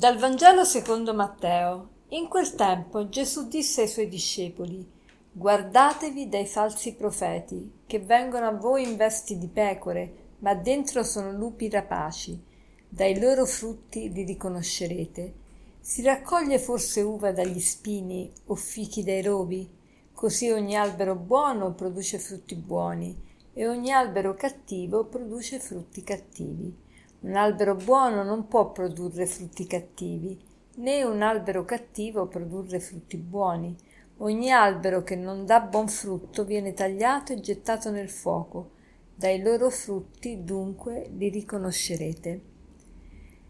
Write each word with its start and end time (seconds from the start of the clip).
Dal 0.00 0.16
Vangelo 0.16 0.64
secondo 0.64 1.12
Matteo. 1.12 1.88
In 2.08 2.26
quel 2.28 2.54
tempo 2.54 3.10
Gesù 3.10 3.48
disse 3.48 3.82
ai 3.82 3.86
suoi 3.86 4.08
discepoli 4.08 4.90
Guardatevi 5.30 6.26
dai 6.26 6.46
falsi 6.46 6.94
profeti, 6.94 7.70
che 7.86 7.98
vengono 7.98 8.46
a 8.46 8.52
voi 8.52 8.88
in 8.88 8.96
vesti 8.96 9.36
di 9.36 9.48
pecore, 9.48 10.36
ma 10.38 10.54
dentro 10.54 11.02
sono 11.02 11.32
lupi 11.32 11.68
rapaci. 11.68 12.42
Dai 12.88 13.20
loro 13.20 13.44
frutti 13.44 14.10
li 14.10 14.24
riconoscerete. 14.24 15.34
Si 15.80 16.00
raccoglie 16.00 16.58
forse 16.58 17.02
uva 17.02 17.32
dagli 17.32 17.60
spini 17.60 18.32
o 18.46 18.54
fichi 18.54 19.04
dai 19.04 19.20
rovi? 19.20 19.68
Così 20.14 20.48
ogni 20.48 20.76
albero 20.76 21.14
buono 21.14 21.74
produce 21.74 22.18
frutti 22.18 22.54
buoni 22.54 23.14
e 23.52 23.68
ogni 23.68 23.92
albero 23.92 24.34
cattivo 24.34 25.04
produce 25.04 25.58
frutti 25.58 26.02
cattivi. 26.02 26.88
Un 27.22 27.36
albero 27.36 27.74
buono 27.74 28.22
non 28.22 28.48
può 28.48 28.72
produrre 28.72 29.26
frutti 29.26 29.66
cattivi, 29.66 30.40
né 30.76 31.02
un 31.04 31.20
albero 31.20 31.66
cattivo 31.66 32.26
produrre 32.26 32.80
frutti 32.80 33.18
buoni. 33.18 33.76
Ogni 34.18 34.50
albero 34.50 35.02
che 35.02 35.16
non 35.16 35.44
dà 35.44 35.60
buon 35.60 35.86
frutto 35.88 36.44
viene 36.44 36.72
tagliato 36.72 37.34
e 37.34 37.40
gettato 37.40 37.90
nel 37.90 38.08
fuoco. 38.08 38.70
Dai 39.14 39.42
loro 39.42 39.68
frutti 39.68 40.44
dunque 40.44 41.10
li 41.14 41.28
riconoscerete. 41.28 42.40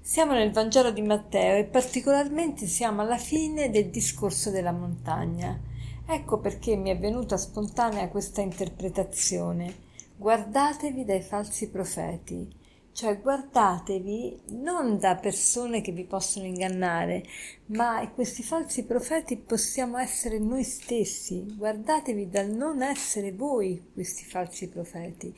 Siamo 0.00 0.32
nel 0.32 0.50
Vangelo 0.50 0.90
di 0.90 1.02
Matteo 1.02 1.56
e 1.56 1.64
particolarmente 1.64 2.66
siamo 2.66 3.02
alla 3.02 3.16
fine 3.16 3.70
del 3.70 3.90
discorso 3.90 4.50
della 4.50 4.72
montagna. 4.72 5.56
Ecco 6.04 6.38
perché 6.40 6.74
mi 6.74 6.90
è 6.90 6.98
venuta 6.98 7.36
spontanea 7.36 8.08
questa 8.08 8.40
interpretazione. 8.40 9.72
Guardatevi 10.16 11.04
dai 11.04 11.20
falsi 11.20 11.70
profeti 11.70 12.60
cioè 12.92 13.18
guardatevi 13.18 14.40
non 14.50 14.98
da 14.98 15.16
persone 15.16 15.80
che 15.80 15.92
vi 15.92 16.04
possono 16.04 16.44
ingannare, 16.44 17.24
ma 17.66 18.06
questi 18.14 18.42
falsi 18.42 18.84
profeti 18.84 19.36
possiamo 19.36 19.96
essere 19.96 20.38
noi 20.38 20.62
stessi. 20.62 21.44
Guardatevi 21.56 22.28
dal 22.28 22.50
non 22.50 22.82
essere 22.82 23.32
voi 23.32 23.82
questi 23.94 24.24
falsi 24.24 24.68
profeti. 24.68 25.34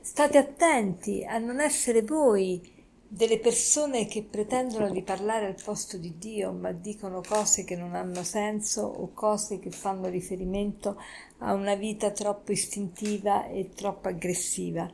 State 0.00 0.36
attenti 0.36 1.24
a 1.24 1.38
non 1.38 1.60
essere 1.60 2.02
voi 2.02 2.74
delle 3.08 3.38
persone 3.38 4.06
che 4.06 4.24
pretendono 4.24 4.90
di 4.90 5.02
parlare 5.02 5.46
al 5.46 5.56
posto 5.62 5.96
di 5.96 6.18
Dio, 6.18 6.50
ma 6.52 6.72
dicono 6.72 7.20
cose 7.26 7.62
che 7.62 7.76
non 7.76 7.94
hanno 7.94 8.24
senso 8.24 8.82
o 8.82 9.12
cose 9.12 9.60
che 9.60 9.70
fanno 9.70 10.08
riferimento 10.08 11.00
a 11.38 11.52
una 11.52 11.76
vita 11.76 12.10
troppo 12.10 12.50
istintiva 12.50 13.46
e 13.46 13.70
troppo 13.74 14.08
aggressiva. 14.08 14.90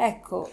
Ecco, 0.00 0.48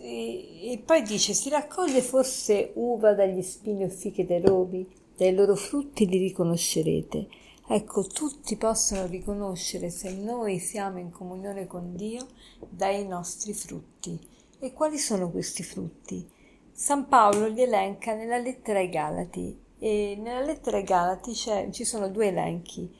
e, 0.00 0.82
poi 0.82 1.02
dice, 1.02 1.34
si 1.34 1.50
raccoglie 1.50 2.00
forse 2.00 2.70
uva 2.76 3.12
dagli 3.12 3.42
spini 3.42 3.84
o 3.84 3.90
fiche 3.90 4.24
dai 4.24 4.40
rovi, 4.40 4.88
dai 5.14 5.34
loro 5.34 5.54
frutti 5.54 6.08
li 6.08 6.16
riconoscerete. 6.16 7.26
Ecco, 7.68 8.04
tutti 8.04 8.56
possono 8.56 9.04
riconoscere 9.04 9.90
se 9.90 10.14
noi 10.14 10.58
siamo 10.58 10.98
in 10.98 11.10
comunione 11.10 11.66
con 11.66 11.94
Dio 11.94 12.26
dai 12.70 13.06
nostri 13.06 13.52
frutti. 13.52 14.18
E 14.58 14.72
quali 14.72 14.96
sono 14.96 15.30
questi 15.30 15.62
frutti? 15.62 16.26
San 16.72 17.06
Paolo 17.06 17.48
li 17.48 17.60
elenca 17.60 18.14
nella 18.14 18.38
lettera 18.38 18.78
ai 18.78 18.88
Galati 18.88 19.60
e 19.78 20.16
nella 20.18 20.40
lettera 20.40 20.78
ai 20.78 20.84
Galati 20.84 21.34
ci 21.34 21.84
sono 21.84 22.08
due 22.08 22.28
elenchi 22.28 22.90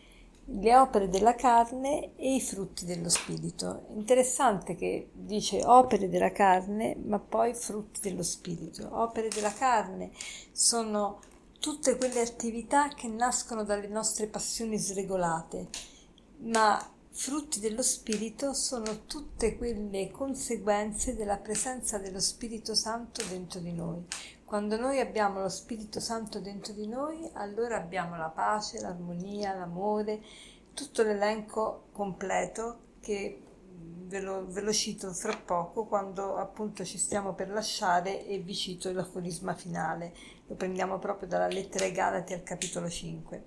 le 0.48 0.76
opere 0.76 1.08
della 1.08 1.34
carne 1.34 2.14
e 2.16 2.34
i 2.34 2.40
frutti 2.40 2.84
dello 2.84 3.08
spirito. 3.08 3.86
Interessante 3.96 4.74
che 4.76 5.10
dice 5.12 5.64
opere 5.64 6.08
della 6.08 6.30
carne, 6.30 6.96
ma 7.04 7.18
poi 7.18 7.54
frutti 7.54 8.00
dello 8.00 8.22
spirito. 8.22 8.88
Opere 8.90 9.28
della 9.28 9.52
carne 9.52 10.10
sono 10.52 11.20
tutte 11.58 11.96
quelle 11.96 12.20
attività 12.20 12.88
che 12.88 13.08
nascono 13.08 13.64
dalle 13.64 13.88
nostre 13.88 14.28
passioni 14.28 14.78
sregolate, 14.78 15.68
ma 16.42 16.80
frutti 17.16 17.60
dello 17.60 17.80
spirito 17.80 18.52
sono 18.52 19.06
tutte 19.06 19.56
quelle 19.56 20.10
conseguenze 20.10 21.16
della 21.16 21.38
presenza 21.38 21.96
dello 21.96 22.20
Spirito 22.20 22.74
Santo 22.74 23.24
dentro 23.30 23.58
di 23.58 23.72
noi. 23.72 24.04
Quando 24.44 24.78
noi 24.78 25.00
abbiamo 25.00 25.40
lo 25.40 25.48
Spirito 25.48 25.98
Santo 25.98 26.40
dentro 26.40 26.74
di 26.74 26.86
noi, 26.86 27.26
allora 27.32 27.78
abbiamo 27.78 28.18
la 28.18 28.28
pace, 28.28 28.80
l'armonia, 28.80 29.54
l'amore, 29.54 30.20
tutto 30.74 31.02
l'elenco 31.02 31.86
completo 31.92 32.80
che 33.00 33.42
ve 34.04 34.20
lo, 34.20 34.44
ve 34.46 34.60
lo 34.60 34.72
cito 34.74 35.10
fra 35.14 35.38
poco 35.38 35.86
quando 35.86 36.36
appunto 36.36 36.84
ci 36.84 36.98
stiamo 36.98 37.32
per 37.32 37.48
lasciare 37.48 38.26
e 38.26 38.40
vi 38.40 38.54
cito 38.54 38.92
l'aforisma 38.92 39.54
finale. 39.54 40.14
Lo 40.48 40.54
prendiamo 40.54 40.98
proprio 40.98 41.26
dalla 41.26 41.48
lettera 41.48 41.86
ai 41.86 41.92
Galati 41.92 42.34
al 42.34 42.42
capitolo 42.42 42.90
5. 42.90 43.44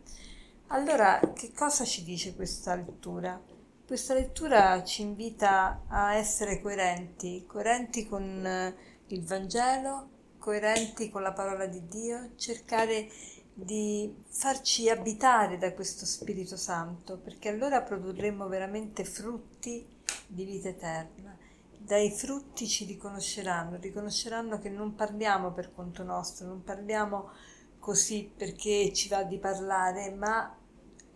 Allora, 0.69 1.19
che 1.35 1.51
cosa 1.53 1.85
ci 1.85 2.03
dice 2.03 2.35
questa 2.35 2.73
lettura? 2.73 3.57
Questa 3.89 4.13
lettura 4.13 4.83
ci 4.83 5.01
invita 5.01 5.85
a 5.87 6.13
essere 6.13 6.61
coerenti, 6.61 7.43
coerenti 7.47 8.07
con 8.07 8.45
eh, 8.45 8.75
il 9.07 9.23
Vangelo, 9.23 10.09
coerenti 10.37 11.09
con 11.09 11.23
la 11.23 11.33
parola 11.33 11.65
di 11.65 11.87
Dio, 11.87 12.33
cercare 12.35 13.09
di 13.51 14.15
farci 14.27 14.89
abitare 14.89 15.57
da 15.57 15.73
questo 15.73 16.05
Spirito 16.05 16.55
Santo, 16.55 17.17
perché 17.17 17.49
allora 17.49 17.81
produrremo 17.81 18.47
veramente 18.47 19.03
frutti 19.03 19.83
di 20.27 20.45
vita 20.45 20.69
eterna. 20.69 21.35
Dai 21.75 22.11
frutti 22.11 22.67
ci 22.67 22.85
riconosceranno, 22.85 23.77
riconosceranno 23.77 24.59
che 24.59 24.69
non 24.69 24.93
parliamo 24.93 25.51
per 25.51 25.73
conto 25.73 26.03
nostro, 26.03 26.45
non 26.45 26.63
parliamo 26.63 27.31
così 27.79 28.31
perché 28.37 28.93
ci 28.93 29.09
va 29.09 29.23
di 29.23 29.39
parlare, 29.39 30.11
ma 30.11 30.58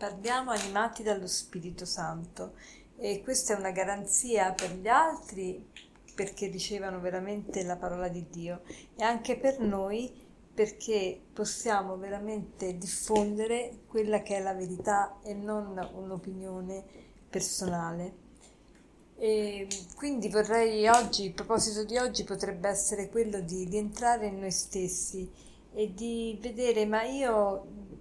parliamo 0.04 0.52
animati 0.52 1.02
dallo 1.02 1.28
Spirito 1.28 1.86
Santo 1.86 2.56
e 2.98 3.22
questa 3.24 3.54
è 3.54 3.58
una 3.58 3.72
garanzia 3.72 4.52
per 4.52 4.76
gli 4.76 4.90
altri 4.90 5.66
perché 6.14 6.48
ricevano 6.48 7.00
veramente 7.00 7.64
la 7.64 7.78
parola 7.78 8.10
di 8.10 8.26
Dio 8.30 8.64
e 8.98 9.04
anche 9.06 9.38
per 9.38 9.62
noi 9.62 10.12
perché 10.54 11.22
possiamo 11.32 11.96
veramente 11.96 12.78
diffondere 12.78 13.84
quella 13.88 14.22
che 14.22 14.36
è 14.36 14.42
la 14.42 14.54
verità 14.54 15.20
e 15.24 15.34
non 15.34 15.68
un'opinione 15.94 16.84
personale. 17.30 18.14
E 19.16 19.70
quindi 19.96 20.28
vorrei 20.28 20.86
oggi, 20.90 21.24
il 21.28 21.34
proposito 21.34 21.86
di 21.86 21.98
oggi 21.98 22.26
potrebbe 22.26 22.68
essere 22.68 23.10
quello 23.10 23.40
di 23.40 23.64
rientrare 23.64 24.26
in 24.26 24.40
noi 24.40 24.52
stessi 24.52 25.32
e 25.74 25.94
di 25.94 26.38
vedere, 26.42 26.86
ma 26.86 27.04
io 27.04 27.94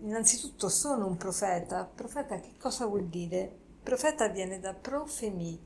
innanzitutto 0.00 0.68
sono 0.68 1.06
un 1.06 1.16
profeta. 1.16 1.84
Profeta 1.84 2.38
che 2.40 2.54
cosa 2.58 2.86
vuol 2.86 3.06
dire? 3.06 3.64
Profeta 3.82 4.28
viene 4.28 4.58
da 4.58 4.74
profemi, 4.74 5.58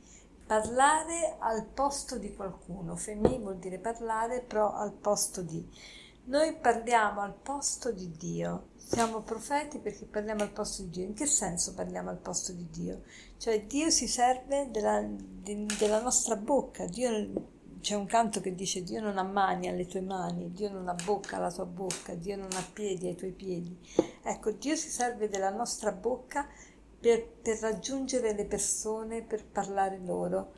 parlare 0.47 1.37
al 1.39 1.65
posto 1.65 2.19
di 2.19 2.35
qualcuno. 2.35 2.97
Femi 2.97 3.39
vuol 3.39 3.59
dire 3.59 3.79
parlare, 3.79 4.41
pro 4.41 4.73
al 4.73 4.93
posto 4.93 5.43
di. 5.43 5.67
Noi 6.25 6.55
parliamo 6.55 7.21
al 7.23 7.35
posto 7.35 7.91
di 7.93 8.13
Dio, 8.13 8.69
siamo 8.77 9.21
profeti 9.21 9.79
perché 9.79 10.05
parliamo 10.05 10.43
al 10.43 10.51
posto 10.51 10.83
di 10.83 10.91
Dio. 10.91 11.05
In 11.07 11.15
che 11.15 11.27
senso 11.27 11.75
parliamo 11.75 12.11
al 12.11 12.19
posto 12.19 12.53
di 12.53 12.69
Dio? 12.71 13.03
Cioè 13.37 13.65
Dio 13.65 13.89
si 13.91 14.07
serve 14.07 14.69
della, 14.71 15.01
di, 15.03 15.67
della 15.79 16.01
nostra 16.01 16.37
bocca. 16.37 16.87
Dio, 16.87 17.09
c'è 17.81 17.95
un 17.95 18.07
canto 18.07 18.41
che 18.41 18.55
dice 18.55 18.83
Dio 18.83 19.01
non 19.01 19.19
ha 19.19 19.23
mani 19.23 19.69
alle 19.69 19.87
tue 19.87 20.01
mani, 20.01 20.53
Dio 20.53 20.71
non 20.71 20.89
ha 20.89 20.95
bocca 21.05 21.37
alla 21.37 21.51
tua 21.51 21.65
bocca, 21.65 22.15
Dio 22.15 22.37
non 22.37 22.49
ha 22.53 22.65
piedi 22.73 23.09
ai 23.09 23.17
tuoi 23.17 23.33
piedi. 23.33 23.77
Ecco, 24.23 24.51
Dio 24.53 24.77
si 24.77 24.91
serve 24.91 25.29
della 25.29 25.51
nostra 25.51 25.93
bocca 25.93 26.47
per, 27.01 27.27
per 27.27 27.59
raggiungere 27.61 28.35
le 28.35 28.45
persone, 28.45 29.23
per 29.23 29.45
parlare 29.47 29.99
loro. 30.05 30.53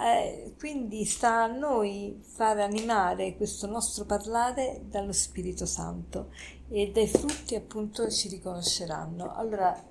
Eh, 0.00 0.54
quindi 0.58 1.04
sta 1.04 1.42
a 1.42 1.46
noi 1.46 2.22
far 2.24 2.58
animare 2.60 3.36
questo 3.36 3.66
nostro 3.66 4.04
parlare 4.04 4.82
dallo 4.84 5.12
Spirito 5.12 5.66
Santo 5.66 6.30
e 6.68 6.90
dai 6.90 7.08
frutti 7.08 7.56
appunto 7.56 8.08
ci 8.08 8.28
riconosceranno. 8.28 9.34
Allora 9.34 9.90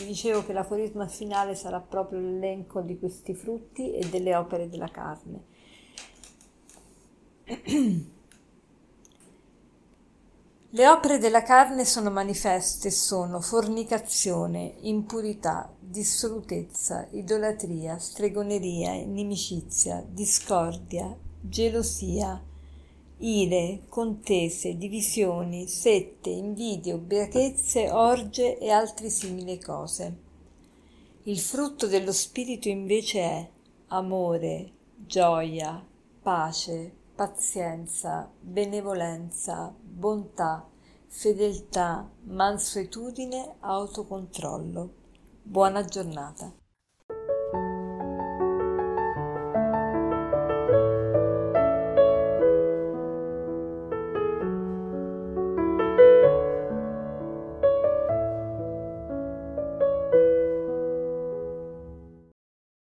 vi 0.00 0.06
dicevo 0.06 0.44
che 0.44 0.52
l'aforisma 0.52 1.06
finale 1.08 1.54
sarà 1.54 1.80
proprio 1.80 2.20
l'elenco 2.20 2.80
di 2.80 2.98
questi 2.98 3.34
frutti 3.34 3.92
e 3.92 4.08
delle 4.08 4.34
opere 4.34 4.68
della 4.68 4.88
carne. 4.88 5.49
Le 10.72 10.88
opere 10.88 11.18
della 11.18 11.42
carne 11.42 11.84
sono 11.84 12.10
manifeste 12.10 12.92
sono 12.92 13.40
fornicazione, 13.40 14.74
impurità, 14.82 15.68
dissolutezza, 15.80 17.08
idolatria, 17.10 17.98
stregoneria, 17.98 18.92
inimicizia, 18.92 20.04
discordia, 20.08 21.12
gelosia, 21.40 22.40
ire, 23.18 23.82
contese, 23.88 24.76
divisioni, 24.76 25.66
sette, 25.66 26.30
invidie, 26.30 26.92
ubriachezze, 26.92 27.90
orge 27.90 28.58
e 28.58 28.70
altre 28.70 29.10
simili 29.10 29.58
cose. 29.58 30.16
Il 31.24 31.40
frutto 31.40 31.88
dello 31.88 32.12
Spirito 32.12 32.68
invece 32.68 33.20
è 33.20 33.48
amore, 33.88 34.70
gioia, 35.04 35.84
pace, 36.22 36.98
pazienza, 37.20 38.32
benevolenza, 38.40 39.74
bontà, 39.78 40.66
fedeltà, 41.06 42.10
mansuetudine, 42.22 43.56
autocontrollo. 43.60 44.94
Buona 45.42 45.84
giornata. 45.84 46.59